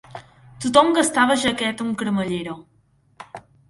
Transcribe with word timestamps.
Tothom 0.65 0.89
gastava 0.97 1.37
jaqueta 1.43 1.87
amb 1.89 1.97
cremallera 2.03 2.61